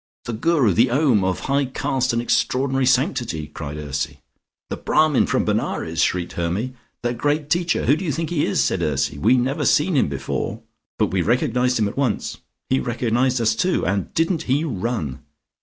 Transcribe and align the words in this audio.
"The 0.25 0.33
Guru: 0.33 0.73
the 0.73 0.89
Om, 0.89 1.23
of 1.23 1.41
high 1.41 1.65
caste 1.65 2.11
and 2.11 2.23
extraordinary 2.23 2.87
sanctity," 2.87 3.45
cried 3.45 3.77
Ursy. 3.77 4.19
"The 4.71 4.77
Brahmin 4.77 5.27
from 5.27 5.45
Benares," 5.45 6.01
shrieked 6.01 6.31
Hermy. 6.33 6.73
"The 7.03 7.13
great 7.13 7.51
Teacher! 7.51 7.85
Who 7.85 7.95
do 7.95 8.03
you 8.03 8.11
think 8.11 8.31
he 8.31 8.43
is?" 8.43 8.63
said 8.63 8.81
Ursy. 8.81 9.19
"We 9.19 9.37
never 9.37 9.63
seen 9.63 9.95
him 9.95 10.07
before" 10.09 10.63
"But 10.97 11.11
we 11.11 11.21
recognised 11.21 11.77
him 11.77 11.87
at 11.87 11.97
once" 11.97 12.37
"He 12.71 12.79
recognised 12.79 13.39
us, 13.39 13.53
too, 13.53 13.85
and 13.85 14.11
didn't 14.15 14.41
he 14.49 14.63
run? 14.63 15.19